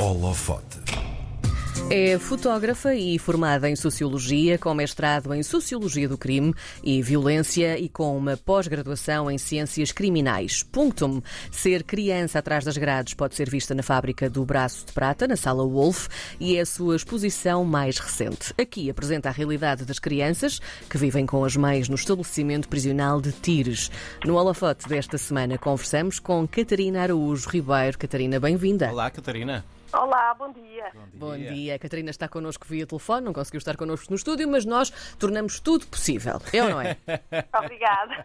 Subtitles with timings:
[0.00, 0.78] Holofote.
[1.90, 7.88] É fotógrafa e formada em Sociologia, com mestrado em Sociologia do Crime e Violência e
[7.88, 10.62] com uma pós-graduação em Ciências Criminais.
[10.62, 11.20] Punctum.
[11.50, 15.34] Ser criança atrás das grades pode ser vista na fábrica do Braço de Prata, na
[15.34, 16.06] Sala Wolf,
[16.38, 18.54] e é a sua exposição mais recente.
[18.56, 23.32] Aqui apresenta a realidade das crianças que vivem com as mães no estabelecimento prisional de
[23.32, 23.90] Tires.
[24.24, 27.98] No holofote desta semana conversamos com Catarina Araújo Ribeiro.
[27.98, 28.92] Catarina, bem-vinda.
[28.92, 29.64] Olá, Catarina.
[29.92, 30.92] Olá, bom dia.
[31.14, 31.74] Bom dia.
[31.74, 35.60] A Catarina está connosco via telefone, não conseguiu estar connosco no estúdio, mas nós tornamos
[35.60, 36.40] tudo possível.
[36.52, 36.96] É ou não é?
[37.58, 38.24] Obrigada.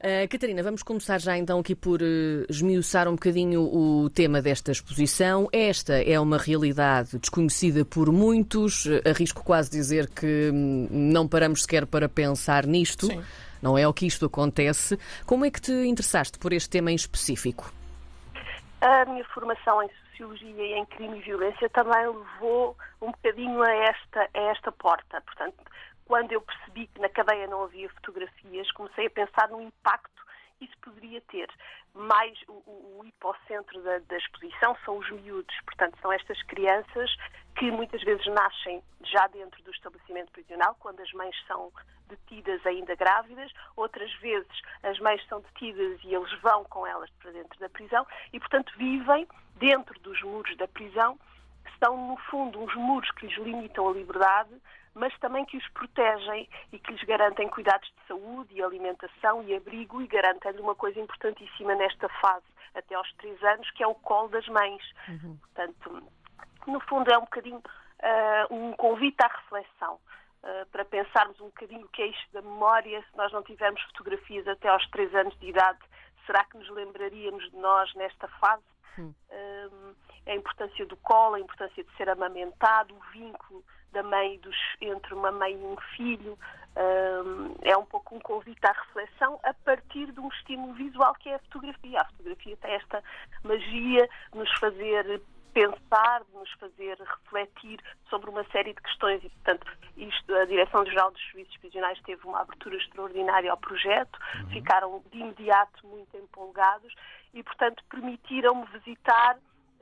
[0.00, 4.72] Uh, Catarina, vamos começar já então aqui por uh, esmiuçar um bocadinho o tema desta
[4.72, 5.48] exposição.
[5.52, 11.62] Esta é uma realidade desconhecida por muitos, uh, arrisco quase dizer que hum, não paramos
[11.62, 13.06] sequer para pensar nisto.
[13.06, 13.22] Sim.
[13.62, 14.98] Não é o que isto acontece.
[15.24, 17.72] Como é que te interessaste por este tema em específico?
[18.80, 23.72] A minha formação em Sociologia e em Crime e Violência também levou um bocadinho a
[23.72, 25.20] esta, a esta porta.
[25.22, 25.56] Portanto,
[26.04, 30.22] quando eu percebi que na cadeia não havia fotografias, comecei a pensar no impacto
[30.58, 31.48] que isso poderia ter.
[31.94, 37.10] Mais o, o, o hipocentro da, da exposição são os miúdos, portanto, são estas crianças
[37.56, 41.72] que muitas vezes nascem já dentro do estabelecimento prisional, quando as mães são
[42.08, 47.32] detidas ainda grávidas, outras vezes as mães são detidas e eles vão com elas para
[47.32, 51.18] dentro da prisão e, portanto, vivem dentro dos muros da prisão,
[51.64, 54.50] que são, no fundo, uns muros que lhes limitam a liberdade,
[54.94, 59.54] mas também que os protegem e que lhes garantem cuidados de saúde e alimentação e
[59.54, 62.44] abrigo e garantem-lhe uma coisa importantíssima nesta fase,
[62.74, 64.82] até aos três anos, que é o colo das mães.
[65.08, 65.36] Uhum.
[65.36, 66.02] Portanto,
[66.66, 69.98] no fundo é um bocadinho uh, um convite à reflexão.
[70.42, 73.80] Uh, para pensarmos um bocadinho o que é isto da memória, se nós não tivermos
[73.82, 75.78] fotografias até aos três anos de idade,
[76.26, 78.62] será que nos lembraríamos de nós nesta fase?
[78.98, 79.12] Hum.
[79.30, 79.94] Uh,
[80.26, 85.14] a importância do colo, a importância de ser amamentado, o vínculo da mãe dos, entre
[85.14, 90.10] uma mãe e um filho, uh, é um pouco um convite à reflexão a partir
[90.12, 92.00] de um estímulo visual que é a fotografia.
[92.00, 93.02] A fotografia tem esta
[93.42, 95.20] magia de nos fazer
[95.52, 101.10] pensar, de nos fazer refletir sobre uma série de questões e, portanto, isto, a Direção-Geral
[101.10, 104.50] dos Serviços Prisionais teve uma abertura extraordinária ao projeto, uhum.
[104.50, 106.94] ficaram de imediato muito empolgados
[107.34, 109.38] e, portanto, permitiram-me visitar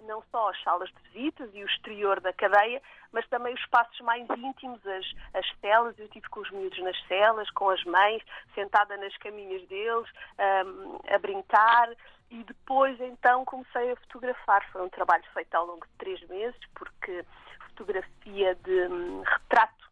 [0.06, 2.80] não só as salas de visitas e o exterior da cadeia,
[3.12, 5.98] mas também os espaços mais íntimos, as, as celas.
[5.98, 8.22] Eu estive com os miúdos nas celas, com as mães,
[8.54, 10.08] sentada nas caminhas deles,
[10.38, 11.90] um, a brincar.
[12.30, 14.64] E depois, então, comecei a fotografar.
[14.70, 17.24] Foi um trabalho feito ao longo de três meses, porque
[17.68, 19.90] fotografia de um, retrato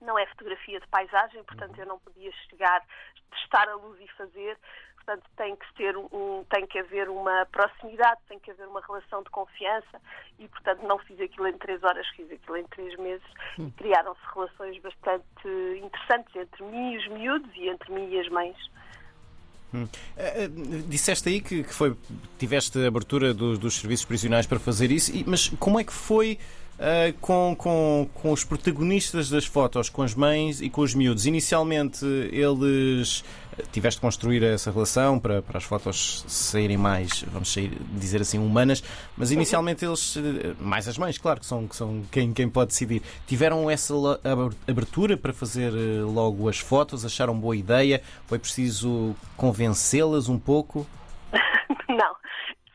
[0.00, 2.82] não é fotografia de paisagem, portanto eu não podia chegar,
[3.30, 4.58] testar a luz e fazer.
[4.96, 9.20] Portanto, tem que, ter um, tem que haver uma proximidade, tem que haver uma relação
[9.24, 10.00] de confiança
[10.38, 13.26] e, portanto, não fiz aquilo em três horas, fiz aquilo em três meses
[13.58, 15.48] e criaram-se relações bastante
[15.82, 18.56] interessantes entre mim e os miúdos e entre mim e as mães.
[19.74, 19.84] Hum.
[19.84, 21.96] Uh, disseste aí que, que, foi
[22.38, 26.38] tiveste abertura do, dos serviços prisionais para fazer isso, mas como é que foi
[26.82, 31.26] uh, com, com, com os protagonistas das fotos, com as mães e com os miúdos?
[31.26, 33.24] Inicialmente eles
[33.70, 38.38] tiveste de construir essa relação para, para as fotos saírem mais, vamos sair, dizer assim,
[38.38, 38.82] humanas,
[39.16, 40.16] mas inicialmente eles,
[40.58, 43.94] mais as mães, claro, que são, que são quem, quem pode decidir, tiveram essa
[44.66, 50.86] abertura para fazer eh, logo as fotos, acharam boa ideia, foi preciso convencê-las um pouco?
[51.88, 52.16] não,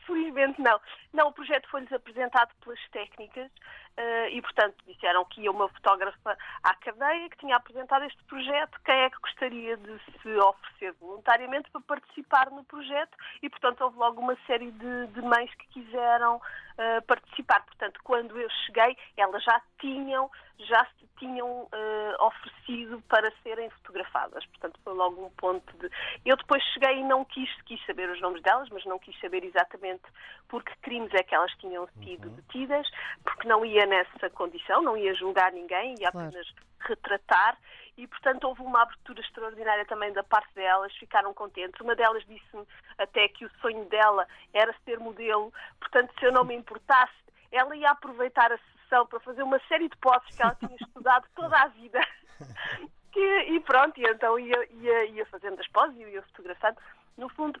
[0.06, 0.78] felizmente não.
[1.12, 3.50] Não, o projeto foi-lhes apresentado pelas técnicas
[3.98, 8.80] uh, e, portanto, disseram que ia uma fotógrafa à cadeia que tinha apresentado este projeto,
[8.84, 13.16] quem é que gostaria de se oferecer voluntariamente para participar no projeto?
[13.42, 16.40] E, portanto, houve logo uma série de, de mães que quiseram
[16.78, 17.64] uh, participar.
[17.64, 24.46] Portanto, quando eu cheguei, elas já tinham, já se tinham uh, oferecido para serem fotografadas.
[24.46, 25.90] Portanto, foi logo um ponto de.
[26.24, 29.44] Eu depois cheguei e não quis, quis saber os nomes delas, mas não quis saber
[29.44, 30.04] exatamente
[30.48, 32.34] porque crimes é que elas tinham sido uhum.
[32.36, 32.88] detidas,
[33.22, 36.28] porque não ia nessa condição, não ia julgar ninguém, ia claro.
[36.28, 36.48] apenas
[36.80, 37.58] retratar
[37.96, 41.80] e, portanto, houve uma abertura extraordinária também da parte delas, ficaram contentes.
[41.80, 42.64] Uma delas disse-me
[42.96, 47.12] até que o sonho dela era ser modelo, portanto, se eu não me importasse,
[47.50, 51.26] ela ia aproveitar a sessão para fazer uma série de poses que ela tinha estudado
[51.34, 52.00] toda a vida.
[53.16, 56.78] e, e pronto, e então ia, ia, ia fazendo as poses e ia fotografando.
[57.16, 57.60] No fundo,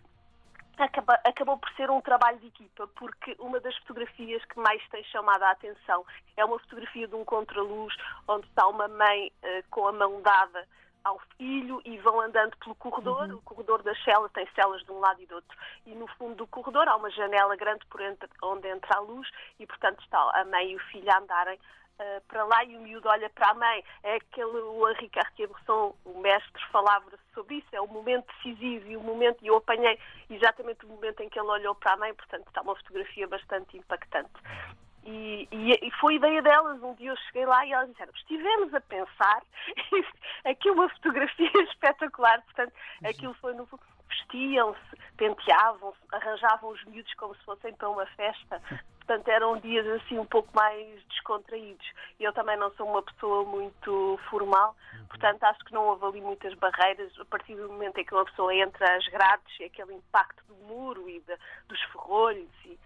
[0.78, 5.02] Acaba, acabou por ser um trabalho de equipa, porque uma das fotografias que mais tem
[5.04, 6.04] chamado a atenção
[6.36, 7.94] é uma fotografia de um contraluz
[8.28, 10.66] onde está uma mãe uh, com a mão dada
[11.04, 13.28] ao filho e vão andando pelo corredor.
[13.28, 13.36] Uhum.
[13.36, 15.58] O corredor das celas tem celas de um lado e do outro.
[15.86, 19.28] E no fundo do corredor há uma janela grande por entre, onde entra a luz
[19.58, 21.58] e, portanto, está a mãe e o filho a andarem
[22.00, 23.84] Uh, para lá e o miúdo olha para a mãe.
[24.04, 27.04] É aquele, o Henri Cartier-Bresson, o mestre, falava
[27.34, 29.98] sobre isso, é o momento decisivo e o momento, e eu apanhei
[30.30, 33.76] exatamente o momento em que ele olhou para a mãe, portanto está uma fotografia bastante
[33.76, 34.30] impactante.
[35.04, 36.82] E, e, e, foi ideia delas.
[36.82, 39.42] Um dia eu cheguei lá e elas disseram: estivemos a pensar,
[40.44, 42.42] aqui uma fotografia espetacular.
[42.42, 42.72] Portanto,
[43.04, 43.66] aquilo foi no.
[44.08, 48.60] Vestiam-se, penteavam-se, arranjavam os miúdos como se fossem para uma festa.
[49.08, 51.86] Portanto, eram dias assim um pouco mais descontraídos.
[52.20, 54.76] Eu também não sou uma pessoa muito formal,
[55.08, 57.10] portanto, acho que não houve ali muitas barreiras.
[57.18, 61.08] A partir do momento em que uma pessoa entra às grades, aquele impacto do muro
[61.08, 61.34] e de,
[61.68, 62.78] dos ferrolhos e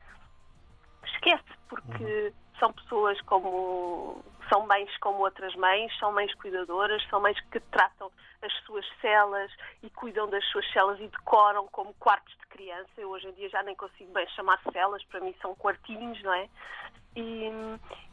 [1.07, 2.33] esquece, porque uhum.
[2.61, 4.23] são pessoas como.
[4.53, 8.13] São mães como outras mães, são mães cuidadoras, são mães que tratam
[8.43, 9.51] as suas celas
[9.83, 12.91] e cuidam das suas celas e decoram como quartos de criança.
[12.99, 16.35] Eu hoje em dia já nem consigo bem chamar celas, para mim são quartinhos, não
[16.35, 16.49] é?
[17.15, 17.51] E,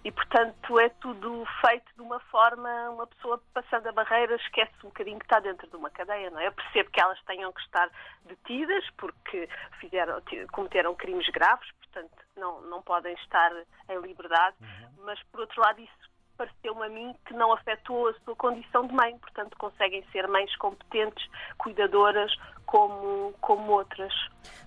[0.03, 4.89] e, portanto é tudo feito de uma forma, uma pessoa passando a barreira esquece um
[4.89, 6.47] bocadinho que está dentro de uma cadeia, não é?
[6.47, 7.89] Eu percebo que elas tenham que estar
[8.25, 9.47] detidas porque
[9.79, 10.21] fizeram,
[10.51, 13.51] cometeram crimes graves, portanto não, não podem estar
[13.89, 15.05] em liberdade, uhum.
[15.05, 16.09] mas por outro lado isso
[16.39, 20.55] pareceu-me a mim que não afetou a sua condição de mãe, portanto conseguem ser mães
[20.55, 21.27] competentes,
[21.57, 22.31] cuidadoras,
[22.65, 24.13] como, como outras.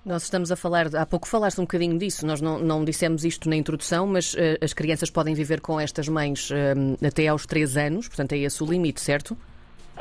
[0.05, 3.49] Nós estamos a falar, há pouco falaste um bocadinho disso, nós não, não dissemos isto
[3.49, 7.77] na introdução, mas uh, as crianças podem viver com estas mães uh, até aos 3
[7.79, 9.37] anos, portanto é esse o limite, certo?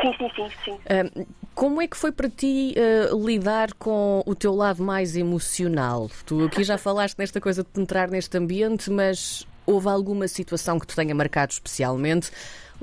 [0.02, 0.50] Sim, sim, sim.
[0.66, 0.72] sim.
[0.72, 2.74] Uh, como é que foi para ti
[3.24, 6.10] lidar com o teu lado mais emocional?
[6.26, 10.86] Tu aqui já falaste nesta coisa de entrar neste ambiente, mas houve alguma situação que
[10.86, 12.32] te tenha marcado especialmente?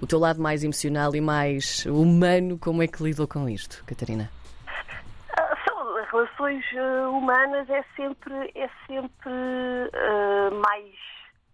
[0.00, 4.30] O teu lado mais emocional e mais humano, como é que lidou com isto, Catarina?
[5.36, 10.94] Uh, relações uh, humanas é sempre, é sempre uh, mais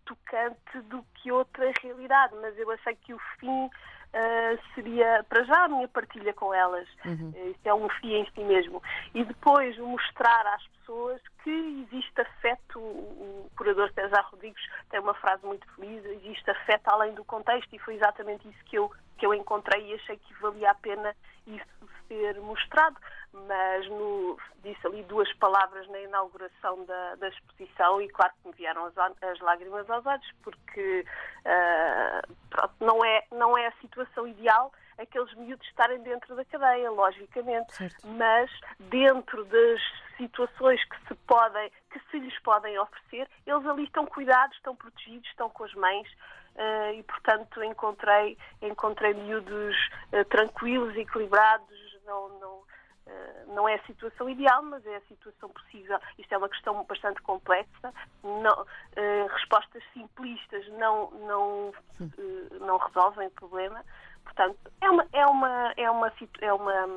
[0.05, 3.71] tocante do que outra realidade, mas eu achei que o fim
[4.15, 6.89] uh, seria, para já, a minha partilha com elas.
[7.05, 7.33] Uhum.
[7.35, 8.83] Uh, isso é um fim em si mesmo.
[9.15, 12.79] E depois mostrar às pessoas que existe afeto.
[12.79, 17.79] O curador César Rodrigues tem uma frase muito feliz: existe afeto além do contexto, e
[17.79, 21.15] foi exatamente isso que eu, que eu encontrei e achei que valia a pena
[21.47, 21.65] isso
[22.15, 22.97] ser mostrado
[23.49, 28.55] mas no, disse ali duas palavras na inauguração da, da exposição e claro que me
[28.55, 31.05] vieram as, as lágrimas aos olhos porque
[31.45, 36.89] uh, pronto, não, é, não é a situação ideal aqueles miúdos estarem dentro da cadeia,
[36.89, 38.07] logicamente, certo.
[38.07, 39.81] mas dentro das
[40.17, 45.29] situações que se podem, que se lhes podem oferecer, eles ali estão cuidados, estão protegidos,
[45.31, 46.09] estão com as mães,
[46.55, 49.77] Uh, e portanto encontrei encontrei miúdos
[50.13, 52.63] uh, tranquilos equilibrados não não
[53.07, 55.99] eh, não é a situação ideal, mas é a situação possível.
[56.19, 57.93] Isto é uma questão bastante complexa.
[58.23, 61.69] Não, uh, respostas simplistas não, não,
[62.01, 63.85] uh, não resolvem o problema.
[64.25, 66.89] Portanto, é uma, é, uma, é, uma, é uma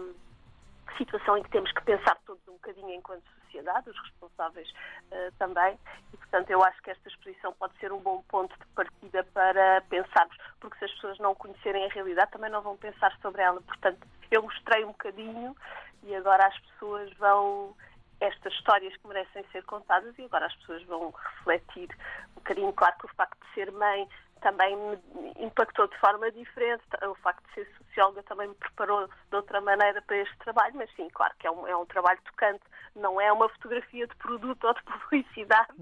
[0.96, 5.78] situação em que temos que pensar todos um bocadinho enquanto sociedade, os responsáveis uh, também,
[6.14, 9.82] e portanto eu acho que esta exposição pode ser um bom ponto de partida para
[9.90, 13.62] pensarmos, porque se as pessoas não conhecerem a realidade também não vão pensar sobre ela.
[13.62, 15.56] Portanto, eu mostrei um bocadinho
[16.04, 17.76] e agora as pessoas vão
[18.20, 21.90] estas histórias que merecem ser contadas e agora as pessoas vão refletir
[22.32, 22.74] um bocadinho.
[22.74, 24.08] Claro que o facto de ser mãe
[24.42, 24.98] também me
[25.40, 30.02] impactou de forma diferente, o facto de ser socióloga também me preparou de outra maneira
[30.02, 32.64] para este trabalho, mas sim, claro que é um, é um trabalho tocante,
[32.96, 35.74] não é uma fotografia de produto ou de publicidade,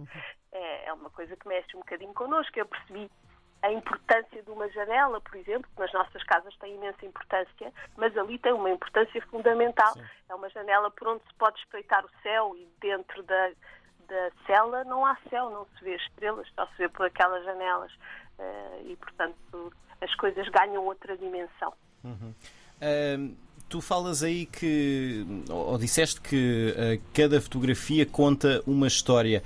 [0.51, 2.57] é, é uma coisa que mexe um bocadinho connosco.
[2.57, 3.09] Eu percebi
[3.61, 8.15] a importância de uma janela, por exemplo, que nas nossas casas tem imensa importância, mas
[8.17, 9.93] ali tem uma importância fundamental.
[9.93, 10.05] Sim.
[10.29, 13.51] É uma janela por onde se pode espreitar o céu e dentro da,
[14.07, 17.91] da cela não há céu, não se vê estrelas, só se vê por aquelas janelas.
[18.37, 21.73] Uh, e, portanto, as coisas ganham outra dimensão.
[22.03, 22.33] Uhum.
[22.81, 23.35] Uh,
[23.69, 29.41] tu falas aí que, ou disseste que uh, cada fotografia conta uma história.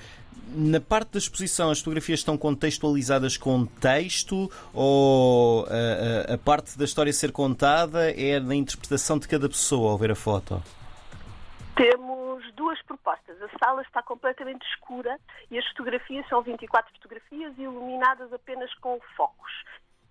[0.52, 6.76] Na parte da exposição, as fotografias estão contextualizadas com texto ou a, a, a, parte
[6.76, 10.62] da história ser contada é na interpretação de cada pessoa ao ver a foto?
[11.76, 12.19] Temos
[12.60, 13.42] duas propostas.
[13.42, 15.18] A sala está completamente escura
[15.50, 19.52] e as fotografias são 24 fotografias iluminadas apenas com focos.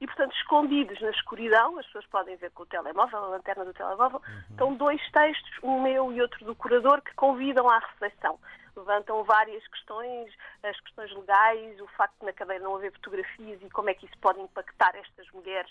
[0.00, 3.74] E, portanto, escondidos na escuridão, as pessoas podem ver com o telemóvel, a lanterna do
[3.74, 4.42] telemóvel, uhum.
[4.50, 8.38] estão dois textos, um meu e outro do curador, que convidam à reflexão
[8.78, 10.32] levantam várias questões,
[10.62, 14.06] as questões legais, o facto de na cadeia não haver fotografias e como é que
[14.06, 15.70] isso pode impactar estas mulheres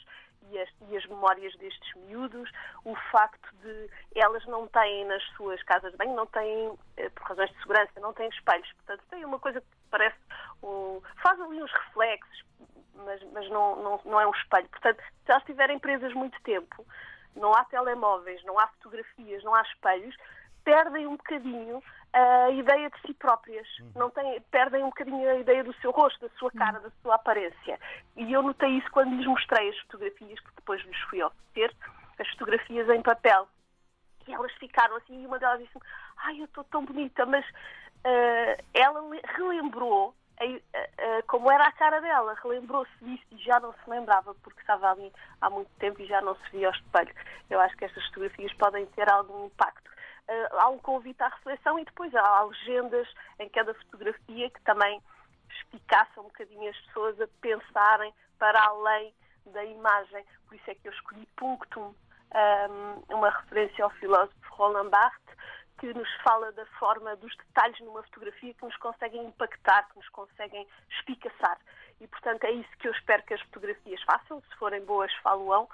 [0.49, 2.49] e as, e as memórias destes miúdos,
[2.85, 7.23] o facto de elas não têm nas suas casas de banho, não têm, eh, por
[7.23, 8.71] razões de segurança, não têm espelhos.
[8.73, 10.17] Portanto, tem uma coisa que parece,
[11.21, 12.45] faz ali uns reflexos,
[12.95, 14.69] mas, mas não, não, não é um espelho.
[14.69, 16.85] Portanto, se elas estiverem presas muito tempo,
[17.35, 20.15] não há telemóveis, não há fotografias, não há espelhos,
[20.63, 21.81] perdem um bocadinho
[22.13, 23.67] a ideia de si próprias.
[23.79, 23.91] Uhum.
[23.95, 27.15] Não têm, perdem um bocadinho a ideia do seu rosto, da sua cara, da sua
[27.15, 27.79] aparência.
[28.15, 31.75] E eu notei isso quando lhes mostrei as fotografias que depois lhes fui oferecer,
[32.19, 33.47] as fotografias em papel.
[34.27, 35.79] E elas ficaram assim, e uma delas disse
[36.17, 39.01] ai, eu estou tão bonita, mas uh, ela
[39.35, 40.13] relembrou
[41.25, 45.11] como era a cara dela, relembrou-se disso e já não se lembrava, porque estava ali
[45.41, 47.13] há muito tempo e já não se via ao espelho.
[47.49, 49.89] Eu acho que estas fotografias podem ter algum impacto.
[50.29, 53.07] Uh, há um convite à reflexão e depois há legendas
[53.39, 55.01] em cada fotografia que também
[55.49, 59.13] espicaçam um bocadinho as pessoas a pensarem para além
[59.45, 60.25] da imagem.
[60.47, 61.93] Por isso é que eu escolhi Punctum,
[62.33, 65.37] um, uma referência ao filósofo Roland Barthes,
[65.79, 70.09] que nos fala da forma dos detalhes numa fotografia que nos conseguem impactar, que nos
[70.09, 71.57] conseguem espicaçar.
[72.01, 74.41] E, portanto, é isso que eu espero que as fotografias façam.
[74.41, 75.69] Se forem boas, falo-ão.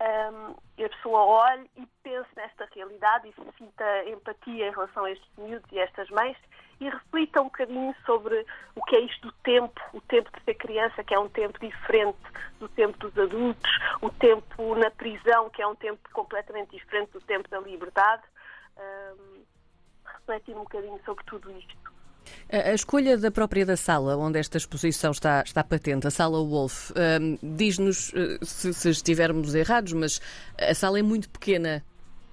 [0.00, 5.10] Um, e a pessoa olhe e pense nesta realidade e sinta empatia em relação a
[5.10, 6.36] estes miúdos e estas mães
[6.80, 10.54] e reflita um bocadinho sobre o que é isto do tempo, o tempo de ser
[10.54, 12.18] criança, que é um tempo diferente
[12.58, 13.70] do tempo dos adultos,
[14.02, 18.24] o tempo na prisão, que é um tempo completamente diferente do tempo da liberdade
[18.76, 19.44] um,
[20.04, 21.93] refletir um bocadinho sobre tudo isto.
[22.50, 26.90] A escolha da própria da sala onde esta exposição está, está patente, a sala Wolf,
[26.90, 30.20] um, diz-nos eh, se, se, estivermos errados, mas
[30.58, 31.84] a sala é muito pequena.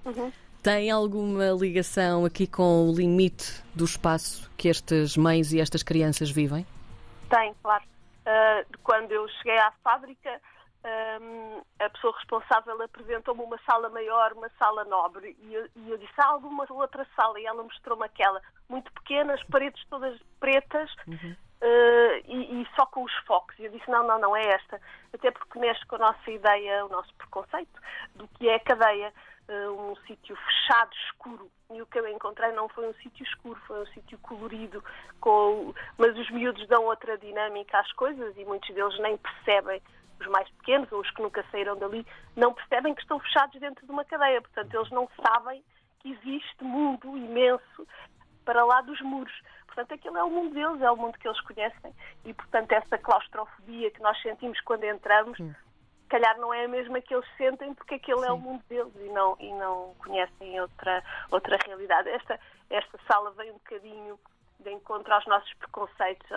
[0.04, 0.32] Uhum.
[0.62, 6.30] Tem alguma ligação aqui com o limite do espaço que estas mães e estas crianças
[6.30, 6.64] vivem?
[7.28, 7.82] Tem, claro.
[8.24, 10.40] Uh, quando eu cheguei à fábrica,
[10.84, 15.98] um, a pessoa responsável apresentou-me uma sala maior, uma sala nobre, e eu, e eu
[15.98, 17.38] disse: há alguma outra sala?
[17.40, 21.36] E ela mostrou-me aquela, muito pequena, as paredes todas pretas uhum.
[21.62, 23.56] uh, e, e, só com os focos.
[23.58, 24.80] E eu disse: não, não, não é esta.
[25.12, 27.80] Até porque mexe com a nossa ideia, o nosso preconceito
[28.16, 29.12] do que é a cadeia.
[29.48, 31.50] Uh, um sítio fechado, escuro.
[31.72, 34.82] E o que eu encontrei não foi um sítio escuro, foi um sítio colorido,
[35.20, 35.74] com...
[35.98, 39.82] mas os miúdos dão outra dinâmica às coisas e muitos deles nem percebem
[40.22, 43.84] os mais pequenos ou os que nunca saíram dali, não percebem que estão fechados dentro
[43.84, 44.40] de uma cadeia.
[44.40, 45.62] Portanto, eles não sabem
[46.00, 47.86] que existe mundo imenso
[48.44, 49.32] para lá dos muros.
[49.66, 51.94] Portanto, aquele é o mundo deles, é o mundo que eles conhecem.
[52.24, 55.54] E, portanto, essa claustrofobia que nós sentimos quando entramos, Sim.
[56.08, 58.26] calhar não é a mesma que eles sentem, porque aquele Sim.
[58.26, 62.08] é o mundo deles e não, e não conhecem outra, outra realidade.
[62.10, 62.38] Esta,
[62.68, 64.18] esta sala vem um bocadinho
[64.60, 66.30] de encontro aos nossos preconceitos,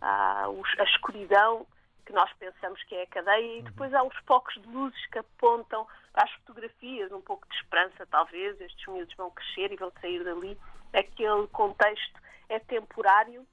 [0.00, 1.66] à, à escuridão
[2.04, 5.18] que nós pensamos que é a cadeia, e depois há os focos de luzes que
[5.18, 8.60] apontam para as fotografias, um pouco de esperança, talvez.
[8.60, 10.58] Estes miúdos vão crescer e vão sair dali.
[10.92, 13.46] Aquele contexto é temporário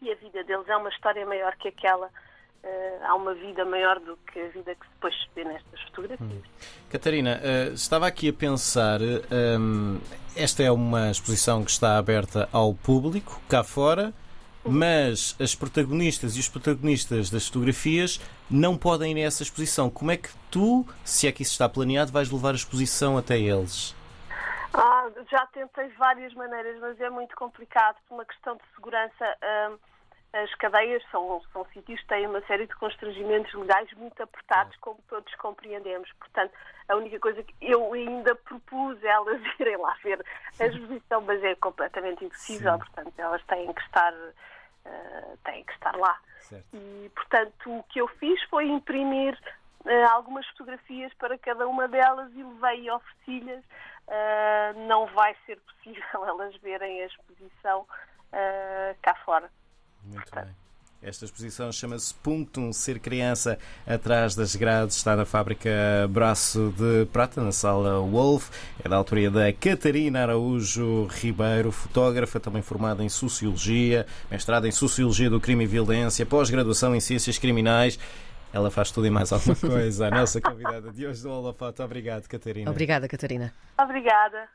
[0.00, 2.08] e a vida deles é uma história maior que aquela.
[2.60, 6.30] Uh, há uma vida maior do que a vida que depois se vê nestas fotografias.
[6.30, 6.42] Hum.
[6.90, 10.00] Catarina, uh, estava aqui a pensar, um,
[10.34, 14.12] esta é uma exposição que está aberta ao público, cá fora,
[14.64, 19.90] mas as protagonistas e os protagonistas das fotografias não podem ir a essa exposição.
[19.90, 23.38] Como é que tu, se é que isso está planeado, vais levar a exposição até
[23.38, 23.94] eles?
[24.74, 29.36] Ah, já tentei várias maneiras, mas é muito complicado por uma questão de segurança.
[30.32, 34.98] As cadeias são, são sítios que têm uma série de constrangimentos legais muito apertados, como
[35.08, 36.10] todos compreendemos.
[36.18, 36.52] Portanto,
[36.88, 40.24] a única coisa que eu ainda propus elas irem lá ver
[40.60, 42.72] a exposição, mas é completamente impossível.
[42.72, 42.78] Sim.
[42.78, 46.18] Portanto, elas têm que estar uh, têm que estar lá.
[46.40, 46.66] Certo.
[46.74, 49.34] E, portanto, o que eu fiz foi imprimir
[49.84, 53.64] uh, algumas fotografias para cada uma delas e levei e.
[54.06, 57.86] Uh, não vai ser possível elas verem a exposição.
[61.00, 63.56] Esta exposição chama-se Punctum Ser Criança
[63.86, 64.96] atrás das grades.
[64.96, 65.70] Está na fábrica
[66.10, 68.50] Braço de Prata, na sala Wolf.
[68.84, 75.30] É da autoria da Catarina Araújo Ribeiro, fotógrafa, também formada em Sociologia, mestrada em Sociologia
[75.30, 77.96] do Crime e Violência, pós-graduação em Ciências Criminais.
[78.52, 80.08] Ela faz tudo e mais alguma coisa.
[80.08, 81.80] A nossa convidada de hoje do Holofoto.
[81.80, 82.68] Obrigado, Catarina.
[82.68, 83.54] Obrigada, Catarina.
[83.78, 84.48] Obrigada.